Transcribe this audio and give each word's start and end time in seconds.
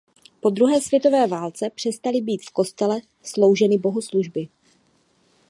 Po 0.41 0.49
druhé 0.49 0.81
světové 0.81 1.27
válce 1.27 1.69
přestaly 1.75 2.21
být 2.21 2.41
v 2.49 2.53
kostele 2.53 3.01
slouženy 3.23 3.77
bohoslužby. 3.77 4.47